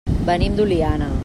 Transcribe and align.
Venim 0.29 0.55
d'Oliana. 0.61 1.11